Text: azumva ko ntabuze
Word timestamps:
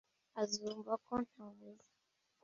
azumva 0.41 0.91
ko 1.05 1.13
ntabuze 1.27 1.87